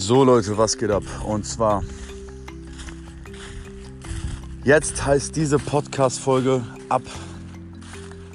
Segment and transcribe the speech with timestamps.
[0.00, 1.02] So Leute, was geht ab?
[1.26, 1.84] Und zwar,
[4.64, 7.02] jetzt heißt diese Podcast-Folge ab,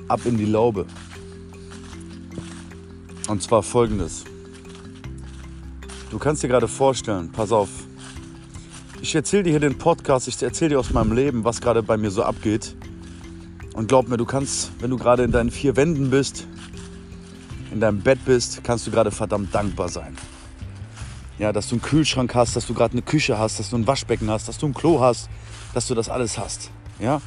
[0.07, 0.85] ab in die Laube.
[3.27, 4.25] Und zwar folgendes.
[6.11, 7.69] Du kannst dir gerade vorstellen, pass auf,
[9.01, 11.97] ich erzähle dir hier den Podcast, ich erzähle dir aus meinem Leben, was gerade bei
[11.97, 12.75] mir so abgeht.
[13.73, 16.45] Und glaub mir, du kannst, wenn du gerade in deinen vier Wänden bist,
[17.73, 20.15] in deinem Bett bist, kannst du gerade verdammt dankbar sein.
[21.37, 23.87] Ja, dass du einen Kühlschrank hast, dass du gerade eine Küche hast, dass du ein
[23.87, 25.29] Waschbecken hast, dass du ein Klo hast,
[25.73, 26.71] dass du das alles hast.
[26.99, 27.21] Ja?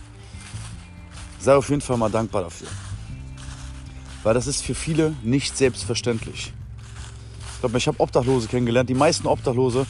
[1.39, 2.69] Sei auf jeden Fall mal dankbar dafür.
[4.23, 6.53] Weil das ist für viele nicht selbstverständlich.
[7.55, 8.89] Ich glaube, ich habe Obdachlose kennengelernt.
[8.89, 9.87] Die meisten Obdachlose,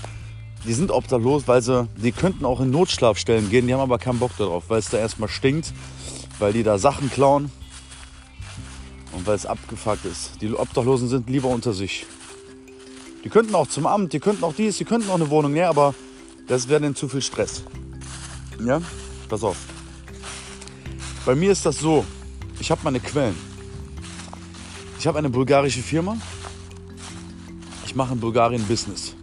[0.67, 4.19] die sind obdachlos, weil sie, die könnten auch in Notschlafstellen gehen, die haben aber keinen
[4.19, 5.73] Bock darauf, weil es da erstmal stinkt,
[6.39, 7.51] weil die da Sachen klauen
[9.13, 10.41] und weil es abgefuckt ist.
[10.41, 12.07] Die Obdachlosen sind lieber unter sich.
[13.25, 15.69] Die könnten auch zum Amt, die könnten auch dies, die könnten auch eine Wohnung, ja,
[15.69, 15.95] aber
[16.47, 17.63] das wäre dann zu viel Stress.
[18.65, 18.81] Ja,
[19.29, 19.57] pass auf.
[21.27, 22.05] Bei mir ist das so,
[22.61, 23.37] ich habe meine Quellen.
[24.99, 26.17] Ich habe eine bulgarische Firma.
[27.85, 29.15] Ich mache in Bulgarien Business.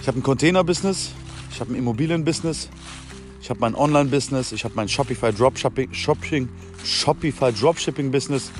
[0.00, 1.10] Ich habe ein Container-Business.
[1.50, 2.68] Ich habe ein Immobilien-Business.
[3.40, 4.52] Ich habe mein Online-Business.
[4.52, 6.48] Ich habe mein Shopify Dropshipping, Shopping,
[6.84, 8.52] Shopify Dropshipping-Business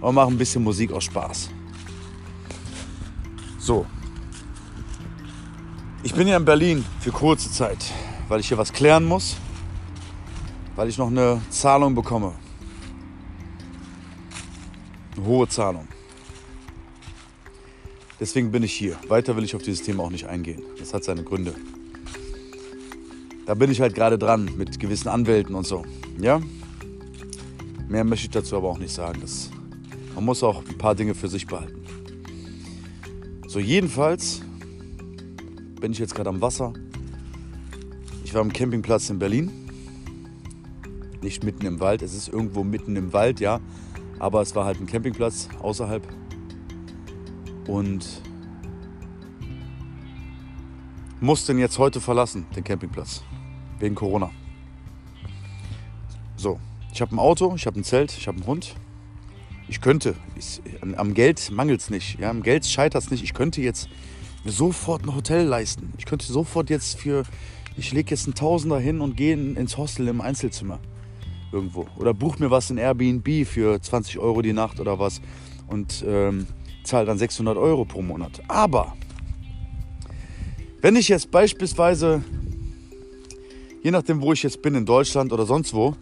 [0.00, 1.50] und mache ein bisschen Musik aus Spaß.
[3.66, 3.84] So.
[6.04, 7.78] Ich bin ja in Berlin für kurze Zeit,
[8.28, 9.34] weil ich hier was klären muss,
[10.76, 12.34] weil ich noch eine Zahlung bekomme.
[15.16, 15.88] Eine hohe Zahlung.
[18.20, 18.96] Deswegen bin ich hier.
[19.08, 20.62] Weiter will ich auf dieses Thema auch nicht eingehen.
[20.78, 21.52] Das hat seine Gründe.
[23.46, 25.84] Da bin ich halt gerade dran mit gewissen Anwälten und so.
[26.20, 26.40] Ja?
[27.88, 29.18] Mehr möchte ich dazu aber auch nicht sagen.
[29.20, 29.50] Das,
[30.14, 31.85] man muss auch ein paar Dinge für sich behalten.
[33.56, 34.42] So, jedenfalls
[35.80, 36.74] bin ich jetzt gerade am Wasser.
[38.22, 39.50] Ich war am Campingplatz in Berlin.
[41.22, 42.02] Nicht mitten im Wald.
[42.02, 43.60] Es ist irgendwo mitten im Wald, ja.
[44.18, 46.06] Aber es war halt ein Campingplatz außerhalb.
[47.66, 48.20] Und
[51.22, 53.22] musste ihn jetzt heute verlassen, den Campingplatz.
[53.78, 54.30] Wegen Corona.
[56.36, 56.60] So,
[56.92, 58.74] ich habe ein Auto, ich habe ein Zelt, ich habe einen Hund.
[59.68, 60.60] Ich könnte, ich,
[60.96, 63.24] am Geld mangelt es nicht, ja, am Geld scheitert es nicht.
[63.24, 63.88] Ich könnte jetzt
[64.44, 65.92] mir sofort ein Hotel leisten.
[65.98, 67.24] Ich könnte sofort jetzt für,
[67.76, 70.78] ich lege jetzt einen Tausender hin und gehe ins Hostel im Einzelzimmer
[71.52, 71.86] irgendwo.
[71.96, 75.20] Oder buche mir was in Airbnb für 20 Euro die Nacht oder was
[75.66, 76.46] und ähm,
[76.84, 78.42] zahle dann 600 Euro pro Monat.
[78.48, 78.94] Aber
[80.80, 82.22] wenn ich jetzt beispielsweise,
[83.82, 85.96] je nachdem wo ich jetzt bin, in Deutschland oder sonst wo,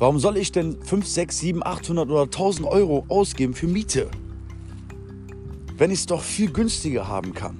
[0.00, 4.10] Warum soll ich denn 5, 6, 7, 800 oder 1000 Euro ausgeben für Miete?
[5.76, 7.58] Wenn ich es doch viel günstiger haben kann.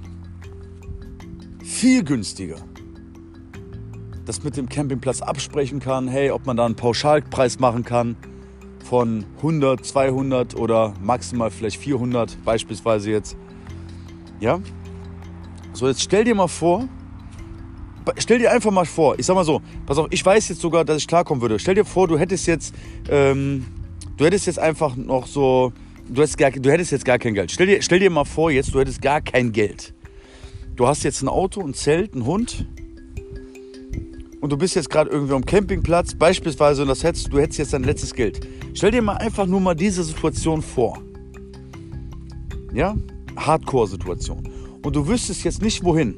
[1.63, 2.55] Viel günstiger.
[4.25, 8.15] Das mit dem Campingplatz absprechen kann, hey, ob man da einen Pauschalpreis machen kann
[8.89, 13.37] von 100, 200 oder maximal vielleicht 400 beispielsweise jetzt.
[14.39, 14.59] Ja?
[15.73, 16.89] So, jetzt stell dir mal vor,
[18.17, 20.85] stell dir einfach mal vor, ich sag mal so, pass auf, ich weiß jetzt sogar,
[20.85, 21.59] dass ich klarkommen würde.
[21.59, 22.73] Stell dir vor, du hättest jetzt,
[23.09, 23.65] ähm,
[24.17, 25.73] du hättest jetzt einfach noch so,
[26.07, 27.51] du, hättest gar, du hättest jetzt gar kein Geld.
[27.51, 29.93] Stell dir, stell dir mal vor, jetzt, du hättest gar kein Geld.
[30.75, 32.65] Du hast jetzt ein Auto, ein Zelt, einen Hund
[34.41, 37.73] und du bist jetzt gerade irgendwie am Campingplatz, beispielsweise, und das hättest, du hättest jetzt
[37.73, 38.39] dein letztes Geld.
[38.73, 40.99] Stell dir mal einfach nur mal diese Situation vor.
[42.73, 42.95] Ja?
[43.35, 44.49] Hardcore-Situation.
[44.81, 46.15] Und du wüsstest jetzt nicht wohin.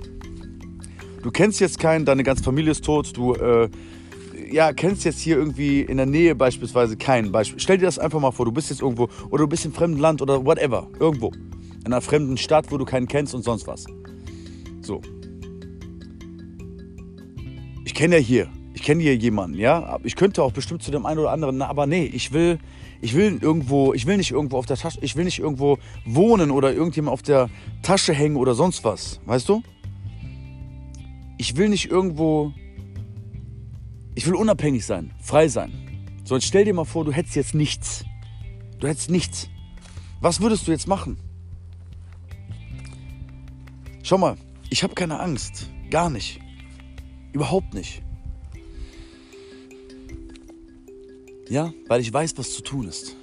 [1.24, 3.70] Du kennst jetzt keinen, deine ganze Familie ist tot, du äh,
[4.52, 7.32] ja, kennst jetzt hier irgendwie in der Nähe beispielsweise keinen.
[7.32, 7.62] Beispiel.
[7.62, 10.00] Stell dir das einfach mal vor, du bist jetzt irgendwo oder du bist im fremden
[10.00, 11.32] Land oder whatever, irgendwo.
[11.32, 13.86] In einer fremden Stadt, wo du keinen kennst und sonst was.
[14.82, 15.02] So.
[17.86, 20.00] Ich kenne ja hier, ich kenne hier jemanden, ja.
[20.04, 22.60] Ich könnte auch bestimmt zu dem einen oder anderen, aber nee, ich will,
[23.00, 26.52] ich will irgendwo, ich will nicht irgendwo auf der Tasche, ich will nicht irgendwo wohnen
[26.52, 27.50] oder irgendjemand auf der
[27.82, 29.64] Tasche hängen oder sonst was, weißt du?
[31.44, 32.54] Ich will nicht irgendwo,
[34.16, 35.74] ich will unabhängig sein, frei sein.
[36.24, 38.06] So, jetzt stell dir mal vor, du hättest jetzt nichts.
[38.80, 39.50] Du hättest nichts.
[40.22, 41.18] Was würdest du jetzt machen?
[44.04, 44.38] Schau mal,
[44.70, 45.70] ich habe keine Angst.
[45.90, 46.40] Gar nicht.
[47.34, 48.02] Überhaupt nicht.
[51.50, 53.18] Ja, weil ich weiß, was zu tun ist.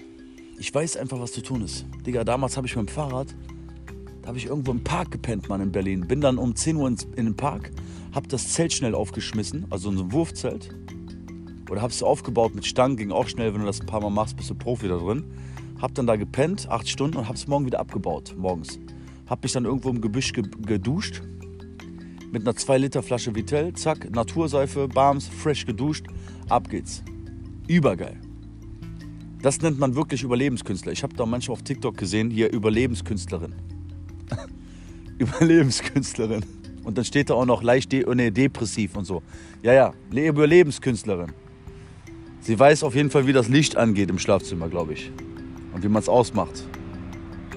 [0.59, 1.87] Ich weiß einfach, was zu tun ist.
[2.05, 3.35] Digga, damals habe ich mit dem Fahrrad,
[4.23, 6.07] da habe ich irgendwo im Park gepennt, Mann, in Berlin.
[6.07, 7.71] Bin dann um 10 Uhr in, den Park,
[8.13, 10.75] hab das Zelt schnell aufgeschmissen, also so ein Wurfzelt.
[11.71, 14.37] Oder hab's aufgebaut mit Stangen, ging auch schnell, wenn du das ein paar Mal machst,
[14.37, 15.25] bist du Profi da drin.
[15.81, 18.79] Hab dann da gepennt, acht Stunden und hab's morgen wieder abgebaut, morgens.
[19.27, 21.23] Hab mich dann irgendwo im Gebüsch ge geduscht.
[22.33, 26.07] Mit einer 2 Liter Flasche Vitell, zack, Naturseife, Barms, fresh geduscht,
[26.49, 27.03] ab geht's.
[27.67, 28.21] Übergeil.
[29.43, 30.93] Das nennt man wirklich Überlebenskünstler.
[30.93, 33.55] Ich habe da manchmal auf TikTok gesehen, hier Überlebenskünstlerin.
[35.21, 36.45] Überlebenskünstlerin.
[36.83, 39.23] Und dann steht da auch noch leicht de nee, depressiv und so.
[39.63, 41.33] Ja, ja, Überlebenskünstlerin.
[42.41, 45.13] Sie weiß auf jeden Fall, wie das Licht angeht im Schlafzimmer, glaube ich.
[45.75, 46.65] Und wie man es ausmacht.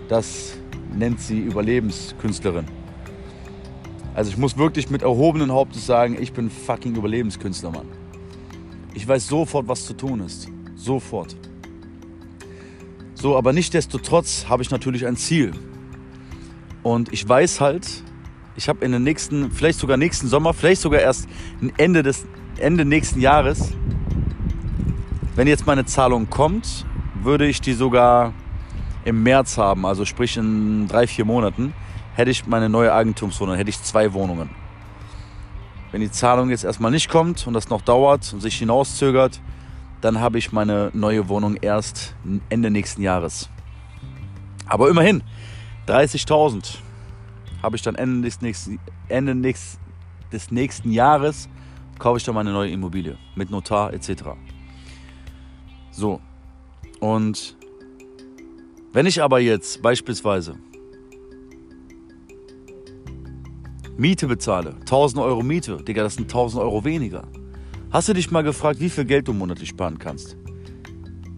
[0.10, 0.57] Das
[0.94, 2.65] nennt sie Überlebenskünstlerin.
[4.13, 7.88] Also ich muss wirklich mit erhobenen Hauptes sagen, ich bin fucking Überlebenskünstler, Mann.
[8.94, 10.50] Ich weiß sofort, was zu tun ist.
[10.75, 11.36] Sofort.
[13.15, 15.54] So, aber nichtdestotrotz habe ich natürlich ein Ziel.
[16.84, 17.88] Und ich weiß halt,
[18.56, 21.28] ich habe in den nächsten, vielleicht sogar nächsten Sommer, vielleicht sogar erst
[21.78, 22.26] Ende des
[22.58, 23.74] Ende nächsten Jahres,
[25.36, 26.86] wenn jetzt meine Zahlung kommt,
[27.16, 28.34] würde ich die sogar
[29.06, 31.74] im März haben, also sprich in drei, vier Monaten,
[32.14, 34.50] hätte ich meine neue Eigentumswohnung, hätte ich zwei Wohnungen.
[35.92, 39.42] Wenn die Zahlung jetzt erstmal nicht kommt und das noch dauert und sich hinauszögert,
[40.02, 42.16] dann habe ich meine neue Wohnung erst
[42.50, 43.50] Ende nächsten Jahres.
[44.68, 45.24] Aber immerhin,
[45.88, 46.78] 30.000
[47.62, 49.36] habe ich dann Ende des nächsten, Ende
[50.32, 51.50] des nächsten Jahres,
[52.00, 54.24] kaufe ich dann meine neue Immobilie mit Notar etc.
[55.92, 56.20] So,
[57.00, 57.58] und
[58.94, 60.56] wenn ich aber jetzt beispielsweise
[63.98, 67.28] Miete bezahle, 1000 Euro Miete, Digga, das sind 1000 Euro weniger.
[67.92, 70.36] Hast du dich mal gefragt, wie viel Geld du monatlich sparen kannst?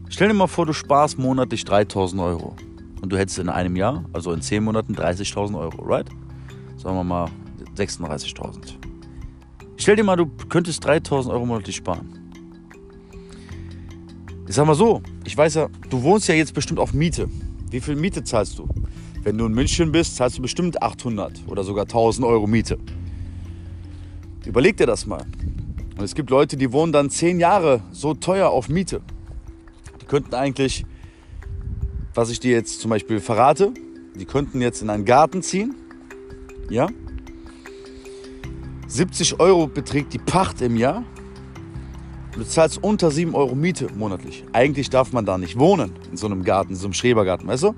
[0.09, 2.55] Stell dir mal vor, du sparst monatlich 3000 Euro
[3.05, 6.09] und du hättest in einem Jahr, also in 10 Monaten, 30.000 Euro, right?
[6.75, 7.29] Sagen wir mal
[7.77, 8.77] 36.000.
[9.77, 12.33] Stell dir mal, du könntest 3000 Euro monatlich sparen.
[14.47, 17.29] Ich sag mal so, ich weiß ja, du wohnst ja jetzt bestimmt auf Miete.
[17.69, 18.67] Wie viel Miete zahlst du?
[19.21, 22.79] Wenn du in München bist, zahlst du bestimmt 800 oder sogar 1000 Euro Miete.
[24.47, 25.23] Überleg dir das mal.
[25.95, 29.01] Und es gibt Leute, die wohnen dann zehn Jahre so teuer auf Miete.
[30.01, 30.87] Die könnten eigentlich,
[32.15, 33.73] was ich dir jetzt zum Beispiel verrate,
[34.15, 35.75] die könnten jetzt in einen Garten ziehen.
[36.69, 36.87] Ja?
[38.87, 41.03] 70 Euro beträgt die Pacht im Jahr.
[42.33, 44.43] Du zahlst unter 7 Euro Miete monatlich.
[44.53, 47.63] Eigentlich darf man da nicht wohnen, in so einem Garten, in so einem Schrebergarten, weißt
[47.63, 47.75] du?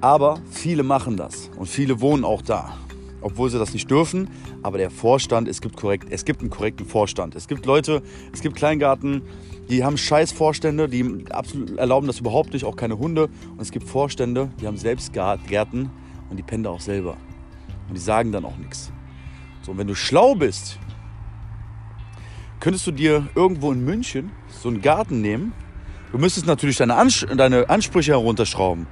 [0.00, 2.76] Aber viele machen das und viele wohnen auch da
[3.26, 4.30] obwohl sie das nicht dürfen.
[4.62, 7.34] Aber der Vorstand, es gibt, korrekt, es gibt einen korrekten Vorstand.
[7.34, 8.02] Es gibt Leute,
[8.32, 9.22] es gibt Kleingarten,
[9.68, 13.24] die haben scheiß Vorstände, die absolut erlauben das überhaupt nicht, auch keine Hunde.
[13.24, 15.90] Und es gibt Vorstände, die haben selbst Gärten
[16.30, 17.16] und die pennen auch selber.
[17.88, 18.92] Und die sagen dann auch nichts.
[19.62, 20.78] So, und wenn du schlau bist,
[22.60, 25.52] könntest du dir irgendwo in München so einen Garten nehmen.
[26.12, 28.86] Du müsstest natürlich deine, Ans deine Ansprüche herunterschrauben.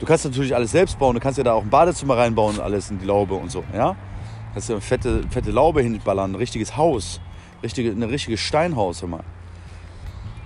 [0.00, 1.14] Du kannst natürlich alles selbst bauen.
[1.14, 3.62] Du kannst ja da auch ein Badezimmer reinbauen und alles in die Laube und so.
[3.74, 3.92] Ja?
[3.92, 7.20] Du kannst ja eine fette, fette Laube hinballern, ein richtiges Haus.
[7.62, 9.20] Richtige, ein richtiges Steinhaus immer.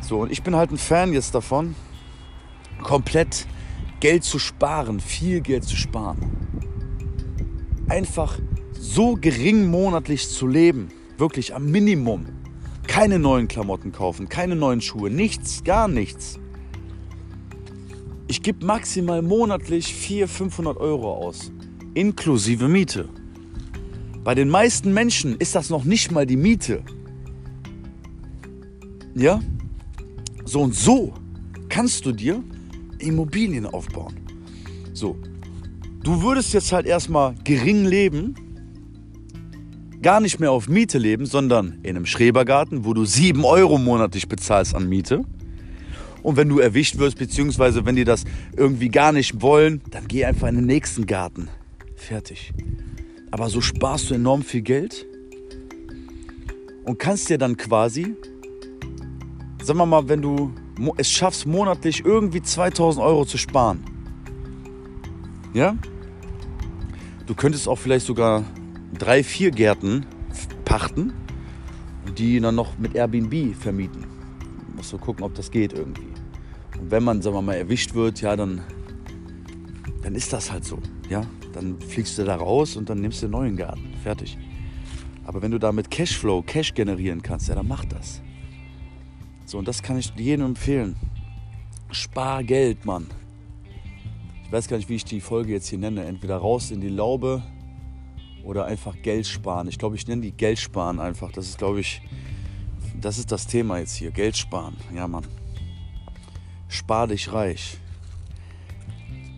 [0.00, 1.76] So, und ich bin halt ein Fan jetzt davon,
[2.82, 3.46] komplett
[4.00, 6.18] Geld zu sparen, viel Geld zu sparen.
[7.88, 8.40] Einfach
[8.72, 12.26] so gering monatlich zu leben, wirklich am Minimum.
[12.88, 16.40] Keine neuen Klamotten kaufen, keine neuen Schuhe, nichts, gar nichts.
[18.26, 21.52] Ich gebe maximal monatlich 400, 500 Euro aus,
[21.94, 23.08] inklusive Miete.
[24.24, 26.82] Bei den meisten Menschen ist das noch nicht mal die Miete.
[29.14, 29.40] Ja?
[30.46, 31.12] So und so
[31.68, 32.42] kannst du dir
[32.98, 34.14] Immobilien aufbauen.
[34.94, 35.16] So,
[36.02, 38.34] du würdest jetzt halt erstmal gering leben,
[40.00, 44.28] gar nicht mehr auf Miete leben, sondern in einem Schrebergarten, wo du 7 Euro monatlich
[44.28, 45.24] bezahlst an Miete.
[46.24, 48.24] Und wenn du erwischt wirst, beziehungsweise wenn die das
[48.56, 51.50] irgendwie gar nicht wollen, dann geh einfach in den nächsten Garten.
[51.96, 52.50] Fertig.
[53.30, 55.06] Aber so sparst du enorm viel Geld
[56.84, 58.14] und kannst dir dann quasi,
[59.62, 60.54] sagen wir mal, wenn du
[60.96, 63.84] es schaffst, monatlich irgendwie 2000 Euro zu sparen.
[65.52, 65.76] Ja?
[67.26, 68.44] Du könntest auch vielleicht sogar
[68.98, 70.06] drei, vier Gärten
[70.64, 71.12] pachten
[72.06, 74.13] und die dann noch mit Airbnb vermieten.
[74.74, 76.08] Musst du gucken, ob das geht irgendwie.
[76.80, 78.60] Und wenn man, sagen wir mal, erwischt wird, ja, dann,
[80.02, 80.78] dann ist das halt so.
[81.08, 81.22] Ja?
[81.52, 83.94] Dann fliegst du da raus und dann nimmst du einen neuen Garten.
[84.02, 84.36] Fertig.
[85.24, 88.20] Aber wenn du damit Cashflow, Cash generieren kannst, ja, dann mach das.
[89.46, 90.96] So, und das kann ich jedem empfehlen.
[91.90, 93.06] Spar Geld, Mann.
[94.44, 96.04] Ich weiß gar nicht, wie ich die Folge jetzt hier nenne.
[96.04, 97.42] Entweder raus in die Laube
[98.42, 99.68] oder einfach Geld sparen.
[99.68, 101.32] Ich glaube, ich nenne die Geld sparen einfach.
[101.32, 102.02] Das ist, glaube ich,
[103.00, 104.10] das ist das Thema jetzt hier.
[104.10, 104.76] Geld sparen.
[104.94, 105.26] Ja, Mann.
[106.68, 107.78] Spar dich reich.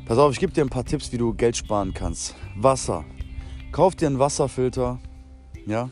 [0.07, 2.35] Pass auf, ich gebe dir ein paar Tipps, wie du Geld sparen kannst.
[2.57, 3.05] Wasser.
[3.73, 5.01] Kauf dir einen Wasserfilter,
[5.67, 5.91] ja.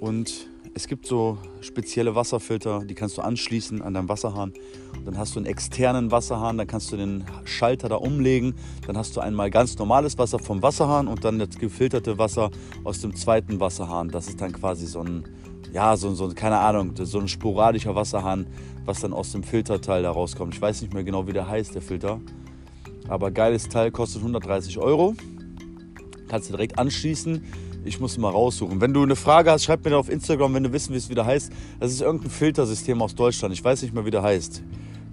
[0.00, 4.52] Und es gibt so spezielle Wasserfilter, die kannst du anschließen an deinem Wasserhahn.
[4.96, 8.54] Und dann hast du einen externen Wasserhahn, dann kannst du den Schalter da umlegen.
[8.86, 12.50] Dann hast du einmal ganz normales Wasser vom Wasserhahn und dann das gefilterte Wasser
[12.84, 14.08] aus dem zweiten Wasserhahn.
[14.08, 15.24] Das ist dann quasi so ein,
[15.72, 18.46] ja, so, so keine Ahnung, so ein sporadischer Wasserhahn,
[18.84, 20.54] was dann aus dem Filterteil da rauskommt.
[20.54, 22.20] Ich weiß nicht mehr genau, wie der heißt, der Filter.
[23.08, 25.14] Aber geiles Teil kostet 130 Euro.
[26.28, 27.42] Kannst du direkt anschließen
[27.84, 28.80] ich muss mal raussuchen.
[28.80, 31.26] Wenn du eine Frage hast, schreib mir auf Instagram, wenn du wissen, wie es wieder
[31.26, 31.52] heißt.
[31.80, 33.52] Das ist irgendein Filtersystem aus Deutschland.
[33.52, 34.62] Ich weiß nicht mehr, wie der heißt.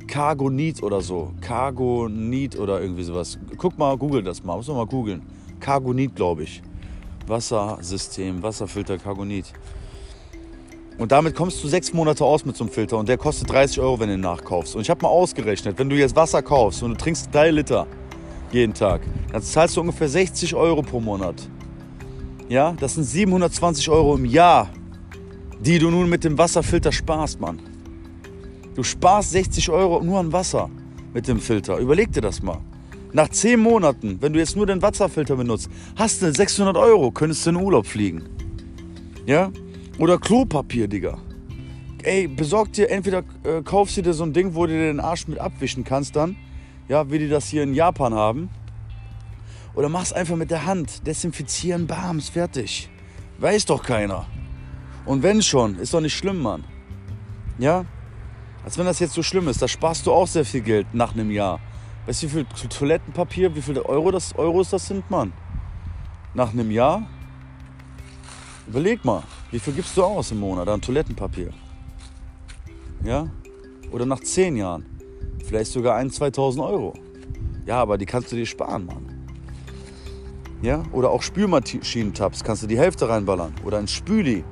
[0.07, 1.33] Cargonit oder so.
[1.41, 3.39] Cargonit oder irgendwie sowas.
[3.57, 4.55] Guck mal, google das mal.
[4.55, 5.23] Muss man mal googeln.
[5.59, 6.61] Cargonit, glaube ich.
[7.27, 9.51] Wassersystem, Wasserfilter Cargonit.
[11.00, 13.79] Und damit kommst du sechs Monate aus mit so einem Filter und der kostet 30
[13.79, 14.75] Euro, wenn du ihn nachkaufst.
[14.75, 17.88] Und ich habe mal ausgerechnet, wenn du jetzt Wasser kaufst und du trinkst drei Liter
[18.51, 19.01] jeden Tag,
[19.32, 21.36] dann zahlst du ungefähr 60 Euro pro Monat.
[22.50, 24.70] Ja, das sind 720 Euro im Jahr,
[25.62, 27.60] die du nun mit dem Wasserfilter sparst, Mann.
[28.75, 30.70] Du sparst 60 Euro nur an Wasser
[31.13, 31.77] mit dem Filter.
[31.77, 32.58] Überleg dir das mal.
[33.13, 37.46] Nach 10 Monaten, wenn du jetzt nur den Wasserfilter benutzt, hast du 600 Euro, könntest
[37.46, 38.24] du in den Urlaub fliegen.
[39.25, 39.50] Ja?
[40.00, 41.18] Oder Klopapier, Digga.
[42.03, 45.01] Ey, besorg dir, entweder äh, kaufst du dir so ein Ding, wo du dir den
[45.01, 46.38] Arsch mit abwischen kannst dann.
[46.88, 48.50] Ja, wie die das hier in Japan haben.
[49.75, 51.06] Oder mach's einfach mit der Hand.
[51.06, 52.89] Desinfizieren, bams, fertig.
[53.39, 54.25] Weiß doch keiner.
[55.06, 56.63] Und wenn schon, ist doch nicht schlimm, Mann.
[57.58, 57.84] Ja?
[58.63, 61.13] Als wenn das jetzt so schlimm ist, da sparst du auch sehr viel Geld nach
[61.13, 61.60] einem Jahr.
[62.06, 65.34] Weißt du, wie viel Toilettenpapier, wie viele Euro das, Euros das sind, Mann?
[66.34, 67.06] Nach einem Jahr?
[68.69, 71.49] Überleg mal, wie viel gibst du aus im Monat an Toilettenpapier?
[73.03, 73.27] Ja?
[73.91, 74.85] Oder nach zehn Jahren?
[75.43, 76.93] Vielleicht sogar 1.000, 2.000 Euro.
[77.65, 79.27] Ja, aber die kannst du dir sparen, Mann.
[80.61, 80.83] Ja?
[80.91, 83.55] Oder auch Spülmaschinentabs kannst du die Hälfte reinballern.
[83.65, 84.43] Oder ein Spüli.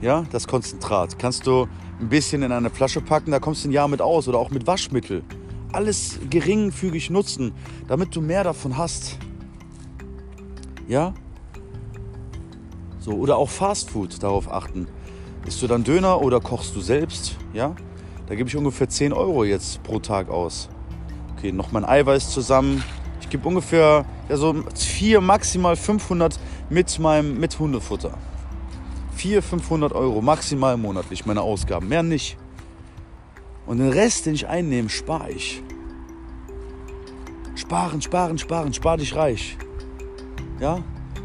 [0.00, 1.18] Ja, das Konzentrat.
[1.18, 1.66] Kannst du
[1.98, 4.28] ein bisschen in eine Flasche packen, da kommst du ein Jahr mit aus.
[4.28, 5.24] Oder auch mit Waschmittel.
[5.72, 7.52] Alles geringfügig nutzen,
[7.88, 9.18] damit du mehr davon hast.
[10.86, 11.12] Ja?
[13.02, 14.86] So, oder auch Fastfood, darauf achten.
[15.46, 17.36] Isst du dann Döner oder kochst du selbst?
[17.52, 17.74] Ja?
[18.28, 20.68] Da gebe ich ungefähr 10 Euro jetzt pro Tag aus.
[21.36, 22.82] Okay, noch mein Eiweiß zusammen,
[23.32, 28.18] gebe ungefähr ja, so 4, maximal 500 mit meinem mit Hundefutter.
[29.16, 32.36] 400, 500 Euro maximal monatlich meine Ausgaben, mehr nicht.
[33.66, 35.62] Und den Rest, den ich einnehme, spare ich.
[37.54, 39.56] Sparen, sparen, sparen, spar dich reich.
[40.60, 40.80] Ja?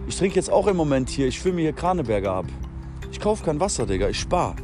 [0.07, 2.45] Ich trinke jetzt auch im Moment hier, ich fülle mir hier Kraneberger ab.
[3.11, 4.55] Ich kaufe kein Wasser, Digga, ich spare.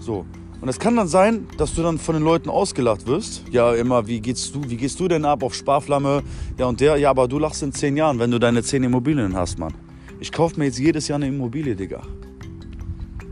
[0.00, 0.26] So.
[0.60, 3.44] Und es kann dann sein, dass du dann von den Leuten ausgelacht wirst.
[3.50, 6.22] Ja, immer, wie gehst du, wie gehst du denn ab auf Sparflamme?
[6.58, 9.36] Ja, und der, ja, aber du lachst in zehn Jahren, wenn du deine zehn Immobilien
[9.36, 9.74] hast, Mann.
[10.18, 12.02] Ich kaufe mir jetzt jedes Jahr eine Immobilie, Digga.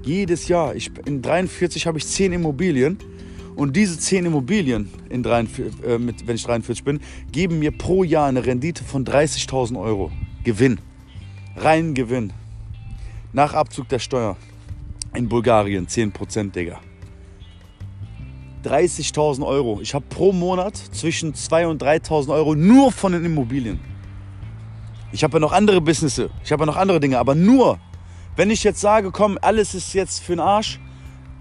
[0.02, 0.76] Jedes Jahr.
[0.76, 2.98] Ich, in 43 habe ich zehn Immobilien.
[3.56, 7.00] Und diese zehn Immobilien, in 43, äh, mit, wenn ich 43 bin,
[7.32, 10.12] geben mir pro Jahr eine Rendite von 30.000 Euro.
[10.42, 10.78] Gewinn.
[11.56, 12.32] Rein Gewinn.
[13.32, 14.36] Nach Abzug der Steuer.
[15.14, 16.80] In Bulgarien 10%, Digga.
[18.64, 19.80] 30.000 Euro.
[19.80, 23.78] Ich habe pro Monat zwischen 2.000 und 3.000 Euro nur von den Immobilien.
[25.12, 27.78] Ich habe ja noch andere Businesses, ich habe ja noch andere Dinge, aber nur,
[28.34, 30.80] wenn ich jetzt sage, komm, alles ist jetzt für den Arsch,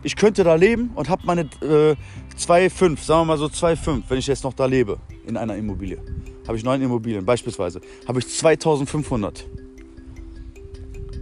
[0.04, 1.96] ich könnte da leben und habe meine äh,
[2.38, 6.00] 2,5, sagen wir mal so 2,5, wenn ich jetzt noch da lebe in einer Immobilie.
[6.48, 9.63] Habe ich neun Immobilien beispielsweise, habe ich 2.500.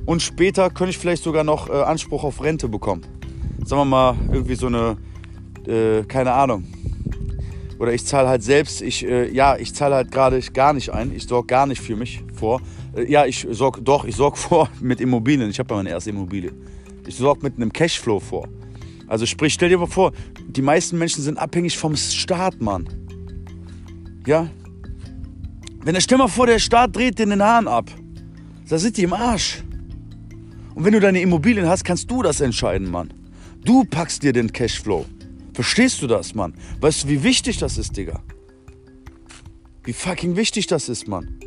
[0.06, 3.02] Und später könnte ich vielleicht sogar noch äh, Anspruch auf Rente bekommen.
[3.64, 4.98] Sagen wir mal irgendwie so eine
[5.68, 6.66] äh, keine Ahnung.
[7.80, 11.16] Oder ich zahle halt selbst, ich, äh, ja, ich zahle halt gerade gar nicht ein.
[11.16, 12.62] Ich sorge gar nicht für mich vor.
[12.96, 15.50] Äh, ja, ich sorge, doch, ich sorge vor mit Immobilien.
[15.50, 16.52] Ich habe ja meine erste Immobilie.
[17.08, 18.48] Ich sorge mit einem Cashflow vor.
[19.08, 20.12] Also sprich, stell dir mal vor,
[20.48, 22.88] die meisten Menschen sind abhängig vom Staat, Mann.
[24.26, 24.48] Ja?
[25.84, 27.90] Wenn der, stell vor, der Staat dreht dir den Hahn ab.
[28.70, 29.64] Da sind die im Arsch.
[30.82, 33.14] Und wenn du deine Immobilien hast, kannst du das entscheiden, Mann.
[33.64, 35.06] Du packst dir den Cashflow.
[35.54, 36.56] Verstehst du das, Mann?
[36.80, 38.20] Weißt du, wie wichtig das ist, Digga?
[39.84, 41.40] Wie fucking wichtig das ist, Mann.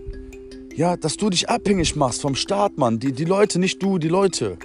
[0.76, 3.00] Ja, dass du dich abhängig machst vom Staat, Mann.
[3.00, 4.56] Die, die Leute, nicht du, die Leute.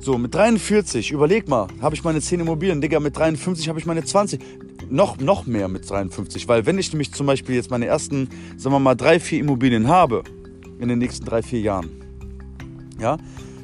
[0.00, 3.86] So, mit 43, überleg mal, habe ich meine 10 Immobilien, Digga, mit 53 habe ich
[3.86, 4.38] meine 20.
[4.90, 8.28] Noch, noch mehr mit 53, weil wenn ich nämlich zum Beispiel jetzt meine ersten,
[8.58, 10.22] sagen wir mal, drei, vier Immobilien habe,
[10.78, 12.01] in den nächsten drei, vier Jahren,
[13.02, 13.18] ja,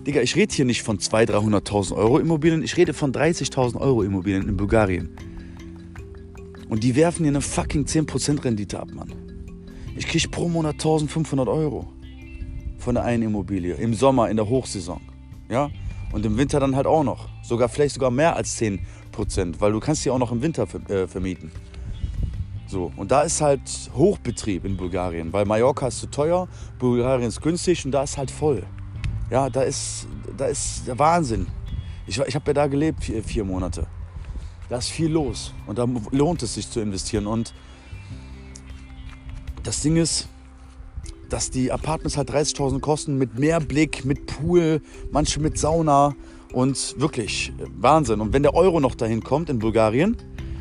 [0.07, 4.03] Digga, ich rede hier nicht von 200.000, 300.000 Euro Immobilien, ich rede von 30.000 Euro
[4.03, 5.17] Immobilien in Bulgarien.
[6.69, 9.13] Und die werfen dir eine fucking 10% Rendite ab, Mann.
[9.97, 11.93] Ich kriege pro Monat 1500 Euro
[12.79, 13.75] von der einen Immobilie.
[13.75, 15.01] Im Sommer, in der Hochsaison.
[15.49, 15.71] Ja?
[16.13, 17.29] Und im Winter dann halt auch noch.
[17.43, 18.81] Sogar vielleicht sogar mehr als 10%,
[19.59, 21.51] weil du kannst die auch noch im Winter äh, vermieten.
[22.67, 23.63] So, und da ist halt
[23.95, 28.31] Hochbetrieb in Bulgarien, weil Mallorca ist zu teuer, Bulgarien ist günstig und da ist halt
[28.31, 28.63] voll.
[29.31, 30.07] Ja, da ist,
[30.37, 31.47] da ist der Wahnsinn.
[32.07, 33.87] Ich, ich habe ja da gelebt vier, vier Monate.
[34.69, 37.27] Da ist viel los und da lohnt es sich zu investieren.
[37.27, 37.55] Und
[39.63, 40.29] das Ding ist,
[41.29, 44.81] dass die Apartments halt 30.000 kosten mit mehr Blick, mit Pool,
[45.11, 46.15] manche mit Sauna
[46.53, 48.21] und wirklich Wahnsinn.
[48.23, 50.17] Und wenn der Euro noch dahin kommt in Bulgarien,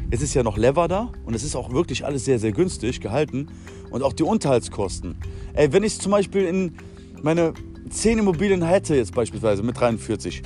[0.10, 3.00] es ist ja noch Lever da und es ist auch wirklich alles sehr, sehr günstig
[3.00, 3.48] gehalten.
[3.90, 5.16] Und auch die Unterhaltskosten.
[5.54, 6.76] Ey, wenn ich zum Beispiel in
[7.22, 7.54] meine
[7.90, 10.42] 10 Immobilien hätte, jetzt beispielsweise mit 43,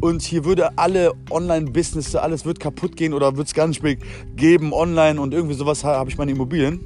[0.00, 3.96] und hier würde alle Online-Business, alles wird kaputt gehen oder wird es nicht mehr
[4.34, 6.80] geben online und irgendwie sowas habe ich meine Immobilien.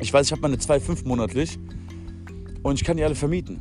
[0.00, 1.58] Ich weiß, ich habe meine 2,5 monatlich
[2.62, 3.60] und ich kann die alle vermieten.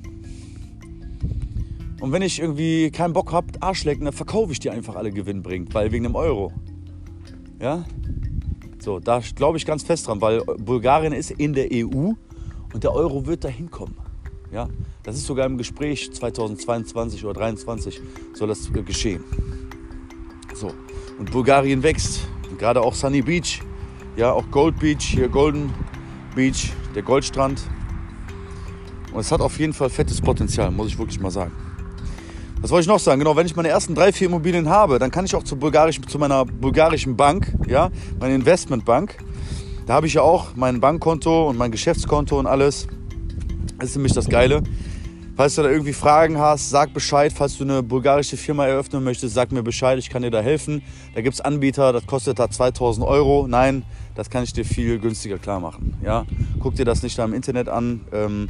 [2.02, 5.74] Und wenn ich irgendwie keinen Bock habe, Arschlecken, dann verkaufe ich die einfach alle gewinnbringend,
[5.74, 6.52] weil wegen dem Euro.
[7.62, 7.86] Ja?
[8.80, 12.12] So, da glaube ich ganz fest dran, weil Bulgarien ist in der EU
[12.74, 13.96] und der Euro wird dahin kommen.
[14.54, 14.70] Ja?
[15.02, 18.02] Das ist sogar im Gespräch 2022 oder 2023
[18.34, 19.24] soll das geschehen.
[20.54, 20.72] So,
[21.20, 22.28] und Bulgarien wächst.
[22.50, 23.62] Und gerade auch Sunny Beach,
[24.16, 25.74] ja, auch Gold Beach, hier Golden
[26.36, 27.64] Beach, der Goldstrand.
[29.12, 31.52] Und es hat auf jeden Fall fettes Potenzial, muss ich wirklich mal sagen.
[32.62, 33.20] Was wollte ich noch sagen?
[33.20, 36.08] Genau, wenn ich meine ersten drei, vier Immobilien habe, dann kann ich auch zu, bulgarischen,
[36.08, 39.18] zu meiner bulgarischen Bank, ja, meine Investmentbank.
[39.86, 42.88] Da habe ich ja auch mein Bankkonto und mein Geschäftskonto und alles.
[43.84, 44.64] Das ist nämlich das Geile.
[45.36, 47.34] Falls du da irgendwie Fragen hast, sag Bescheid.
[47.34, 50.00] Falls du eine bulgarische Firma eröffnen möchtest, sag mir Bescheid.
[50.00, 50.82] Ich kann dir da helfen.
[51.16, 53.46] Da gibt es Anbieter, das kostet da 2000 Euro.
[53.46, 53.84] Nein,
[54.16, 55.98] das kann ich dir viel günstiger klar machen.
[56.02, 56.26] Ja?
[56.62, 58.06] Guck dir das nicht da im Internet an.
[58.14, 58.48] Ähm,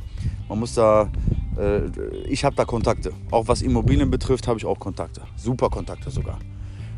[0.47, 1.09] man muss da
[1.57, 1.87] äh,
[2.27, 3.11] ich habe da Kontakte.
[3.31, 5.21] Auch was Immobilien betrifft, habe ich auch Kontakte.
[5.35, 6.37] Super Kontakte sogar.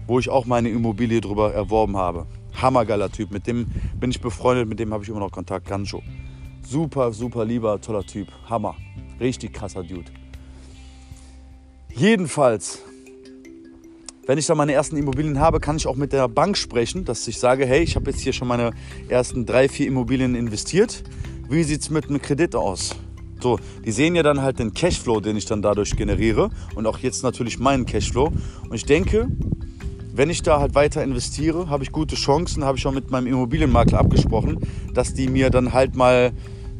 [0.07, 2.25] Wo ich auch meine Immobilie drüber erworben habe.
[2.61, 3.31] Hammergeiler Typ.
[3.31, 5.69] Mit dem bin ich befreundet, mit dem habe ich immer noch Kontakt.
[5.69, 6.03] Gancho.
[6.67, 8.27] Super, super lieber, toller Typ.
[8.49, 8.75] Hammer.
[9.19, 10.11] Richtig krasser Dude.
[11.93, 12.79] Jedenfalls,
[14.25, 17.27] wenn ich dann meine ersten Immobilien habe, kann ich auch mit der Bank sprechen, dass
[17.27, 18.71] ich sage, hey, ich habe jetzt hier schon meine
[19.07, 21.03] ersten drei, vier Immobilien investiert.
[21.47, 22.95] Wie sieht es mit einem Kredit aus?
[23.39, 26.97] So, die sehen ja dann halt den Cashflow, den ich dann dadurch generiere und auch
[26.97, 28.31] jetzt natürlich meinen Cashflow.
[28.67, 29.27] Und ich denke,
[30.15, 33.27] wenn ich da halt weiter investiere, habe ich gute Chancen, habe ich auch mit meinem
[33.27, 34.59] Immobilienmakler abgesprochen,
[34.93, 36.31] dass die mir dann halt mal,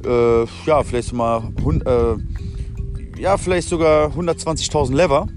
[0.05, 1.51] äh, ja, vielleicht mal,
[1.85, 5.27] äh, ja, vielleicht sogar 120.000 Lever,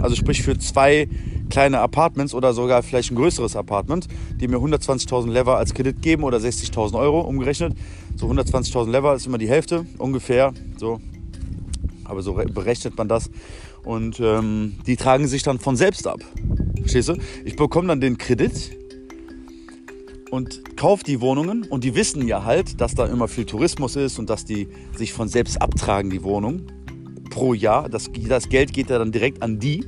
[0.00, 1.08] also sprich für zwei
[1.50, 4.06] kleine Apartments oder sogar vielleicht ein größeres Apartment,
[4.40, 7.74] die mir 120.000 Lever als Kredit geben oder 60.000 Euro umgerechnet.
[8.16, 10.52] So 120.000 Lever ist immer die Hälfte ungefähr.
[10.76, 11.00] So,
[12.04, 13.30] aber so berechnet man das.
[13.84, 16.20] Und ähm, die tragen sich dann von selbst ab.
[16.80, 17.16] Verstehst du?
[17.44, 18.70] Ich bekomme dann den Kredit
[20.30, 24.18] und kaufe die Wohnungen und die wissen ja halt, dass da immer viel Tourismus ist
[24.18, 26.66] und dass die sich von selbst abtragen, die Wohnung
[27.30, 27.88] pro Jahr.
[27.88, 29.84] Das, das Geld geht ja dann direkt an die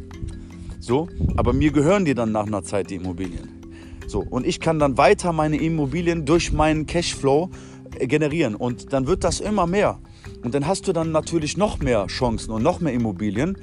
[0.81, 3.61] so, aber mir gehören die dann nach einer Zeit die Immobilien.
[4.07, 7.51] So, und ich kann dann weiter meine Immobilien durch meinen Cashflow
[7.99, 10.01] äh, generieren und dann wird das immer mehr.
[10.43, 13.59] Und dann hast du dann natürlich noch mehr Chancen und noch mehr Immobilien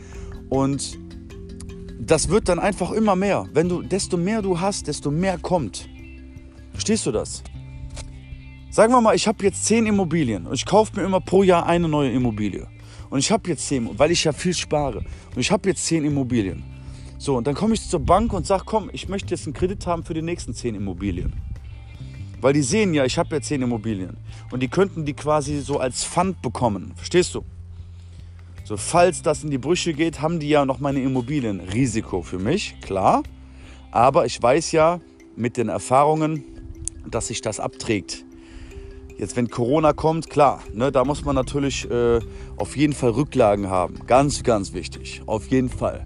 [0.50, 1.00] und
[2.00, 3.50] das wird dann einfach immer mehr.
[3.52, 5.90] Wenn du desto mehr du hast, desto mehr kommt.
[6.78, 7.42] Verstehst du das?
[8.70, 11.66] Sagen wir mal, ich habe jetzt zehn Immobilien und ich kaufe mir immer pro Jahr
[11.66, 12.68] eine neue Immobilie.
[13.10, 15.00] Und ich habe jetzt zehn, weil ich ja viel spare.
[15.00, 16.64] Und ich habe jetzt zehn Immobilien.
[17.18, 19.88] So, und dann komme ich zur Bank und sage, komm, ich möchte jetzt einen Kredit
[19.88, 21.34] haben für die nächsten zehn Immobilien.
[22.42, 24.16] Weil die sehen ja, ich habe ja zehn Immobilien.
[24.52, 26.94] Und die könnten die quasi so als Pfand bekommen.
[26.96, 27.44] Verstehst du?
[28.66, 31.60] So, falls das in die Brüche geht, haben die ja noch meine Immobilien.
[31.60, 33.24] Risiko für mich, klar.
[33.90, 35.02] Aber ich weiß ja
[35.36, 36.44] mit den Erfahrungen,
[37.12, 38.26] dass sich das abträgt.
[39.18, 42.20] Jetzt, wenn Corona kommt, klar, ne, da muss man natürlich äh,
[42.56, 43.96] auf jeden Fall Rücklagen haben.
[44.06, 45.24] Ganz, ganz wichtig.
[45.26, 46.06] Auf jeden Fall.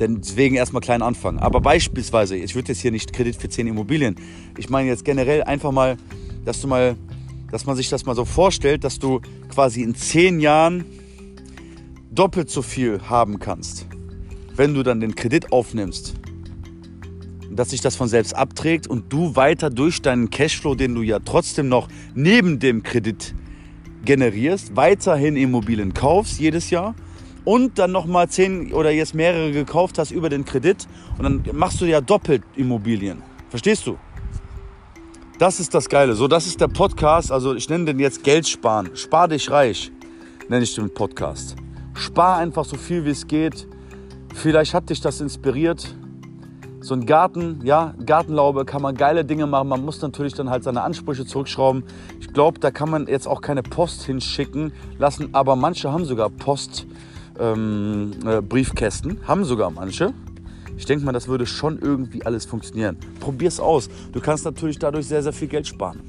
[0.00, 1.38] Denn deswegen erstmal klein anfangen.
[1.38, 4.16] Aber beispielsweise, ich würde jetzt hier nicht Kredit für 10 Immobilien.
[4.56, 5.98] Ich meine jetzt generell einfach mal,
[6.46, 6.96] dass du mal,
[7.50, 9.20] dass man sich das mal so vorstellt, dass du
[9.52, 10.86] quasi in 10 Jahren
[12.10, 13.86] doppelt so viel haben kannst,
[14.54, 16.14] wenn du dann den Kredit aufnimmst.
[17.56, 21.18] Dass sich das von selbst abträgt und du weiter durch deinen Cashflow, den du ja
[21.18, 23.34] trotzdem noch neben dem Kredit
[24.04, 26.94] generierst, weiterhin Immobilien kaufst jedes Jahr
[27.44, 30.86] und dann nochmal zehn oder jetzt mehrere gekauft hast über den Kredit
[31.18, 33.22] und dann machst du ja doppelt Immobilien.
[33.48, 33.96] Verstehst du?
[35.38, 36.14] das ist das Geile.
[36.14, 37.30] So, das ist der Podcast.
[37.30, 38.90] Also ich nenne den jetzt Geld sparen.
[38.94, 39.92] Spar dich reich,
[40.48, 41.56] nenne ich den Podcast.
[41.94, 43.66] Spar einfach so viel wie es geht.
[44.34, 45.94] Vielleicht hat dich das inspiriert.
[46.86, 49.66] So ein Garten, ja, Gartenlaube kann man geile Dinge machen.
[49.66, 51.82] Man muss natürlich dann halt seine Ansprüche zurückschrauben.
[52.20, 55.30] Ich glaube, da kann man jetzt auch keine Post hinschicken lassen.
[55.34, 56.86] Aber manche haben sogar Post,
[57.40, 58.40] ähm, äh.
[59.26, 60.14] Haben sogar manche.
[60.76, 62.96] Ich denke mal, das würde schon irgendwie alles funktionieren.
[63.18, 63.88] Probier es aus.
[64.12, 66.02] Du kannst natürlich dadurch sehr, sehr viel Geld sparen.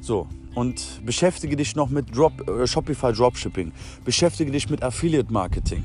[0.00, 3.72] So, und beschäftige dich noch mit Drop, äh, Shopify Dropshipping.
[4.04, 5.84] Beschäftige dich mit Affiliate Marketing.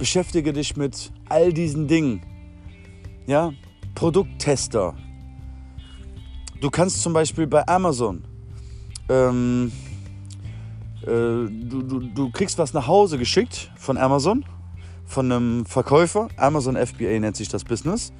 [0.00, 2.22] Beschäftige dich mit all diesen Dingen.
[3.26, 3.52] Ja,
[3.94, 4.96] Produkttester.
[6.58, 8.24] Du kannst zum Beispiel bei Amazon,
[9.10, 9.70] ähm,
[11.02, 14.42] äh, du, du, du kriegst was nach Hause geschickt von Amazon
[15.04, 16.28] von einem Verkäufer.
[16.38, 18.10] Amazon FBA nennt sich das Business.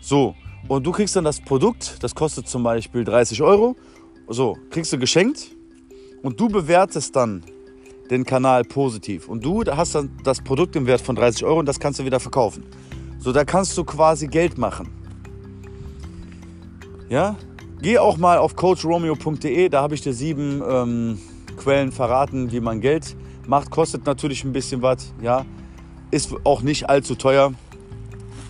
[0.00, 0.34] So,
[0.68, 3.76] und du kriegst dann das Produkt, das kostet zum Beispiel 30 Euro.
[4.26, 5.54] So, kriegst du geschenkt
[6.22, 7.44] und du bewertest dann
[8.10, 9.28] den Kanal positiv.
[9.28, 12.04] Und du hast dann das Produkt im Wert von 30 Euro und das kannst du
[12.04, 12.64] wieder verkaufen.
[13.18, 14.88] So, da kannst du quasi Geld machen.
[17.08, 17.36] Ja?
[17.80, 21.18] Geh auch mal auf coachromeo.de, da habe ich dir sieben ähm,
[21.56, 23.70] Quellen verraten, wie man Geld macht.
[23.70, 25.44] Kostet natürlich ein bisschen was, ja.
[26.10, 27.52] Ist auch nicht allzu teuer.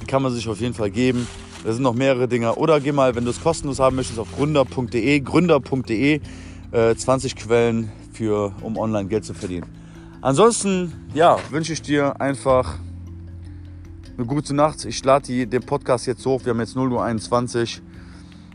[0.07, 1.27] Kann man sich auf jeden Fall geben.
[1.65, 2.55] Da sind noch mehrere Dinge.
[2.57, 5.21] Oder geh mal, wenn du es kostenlos haben möchtest, auf gründer.de.
[5.21, 6.21] Gründer.de.
[6.73, 9.67] Äh, 20 Quellen, für, um online Geld zu verdienen.
[10.23, 12.79] Ansonsten, ja, wünsche ich dir einfach
[14.17, 14.85] eine gute Nacht.
[14.85, 16.45] Ich lade den Podcast jetzt hoch.
[16.45, 17.83] Wir haben jetzt 0 Uhr 21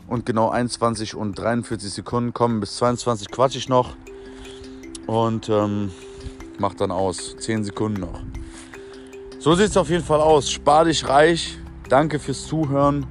[0.08, 2.60] und genau 21 und 43 Sekunden kommen.
[2.60, 3.94] Bis 22 quatsch ich noch
[5.06, 5.90] und ähm,
[6.58, 7.36] mach dann aus.
[7.38, 8.20] 10 Sekunden noch.
[9.38, 10.50] So sieht es auf jeden Fall aus.
[10.50, 11.58] Spar dich reich.
[11.88, 13.06] Danke fürs Zuhören.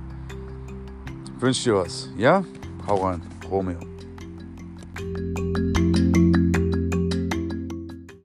[1.39, 2.09] Wünsche dir was.
[2.17, 2.43] Ja?
[2.87, 3.21] Hau rein.
[3.49, 3.79] Romeo.